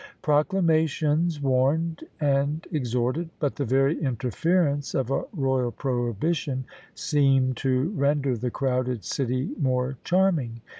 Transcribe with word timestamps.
Proclamations 0.23 1.39
warned 1.39 2.03
and 2.19 2.65
exhorted; 2.71 3.29
but 3.39 3.55
the 3.57 3.65
very 3.65 4.01
interference 4.01 4.95
of 4.95 5.11
a 5.11 5.25
royal 5.31 5.69
prohibition 5.71 6.65
seemed 6.95 7.55
to 7.57 7.89
render 7.89 8.35
the 8.35 8.49
crowded 8.49 9.03
city 9.03 9.51
more 9.59 9.97
charming. 10.03 10.61